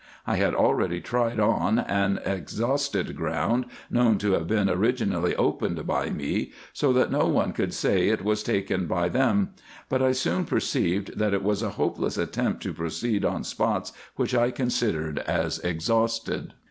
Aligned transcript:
I 0.25 0.37
had 0.37 0.55
already 0.55 0.99
tried 0.99 1.39
on 1.39 1.77
an 1.77 2.19
exhausted 2.25 3.15
ground, 3.15 3.65
known 3.91 4.17
to 4.17 4.31
have 4.31 4.47
been 4.47 4.67
originally 4.67 5.35
opened 5.35 5.85
by 5.85 6.09
me, 6.09 6.53
so 6.73 6.91
that 6.93 7.11
no 7.11 7.27
one 7.27 7.51
could 7.53 7.71
say 7.71 8.07
it 8.07 8.23
was 8.23 8.41
taken 8.41 8.87
by 8.87 9.09
them; 9.09 9.51
but 9.89 10.01
I 10.01 10.13
soon 10.13 10.45
perceived, 10.45 11.19
that 11.19 11.35
it 11.35 11.43
was 11.43 11.61
a 11.61 11.69
hopeless 11.77 12.17
attempt 12.17 12.63
to 12.63 12.73
proceed 12.73 13.23
on 13.23 13.43
spots 13.43 13.93
which 14.15 14.33
I 14.33 14.49
considered 14.49 15.19
as 15.19 15.59
exhausted. 15.59 16.55